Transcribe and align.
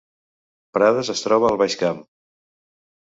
Prades 0.77 1.11
es 1.15 1.23
troba 1.27 1.51
al 1.53 1.61
Baix 1.63 1.77
Camp 1.85 2.01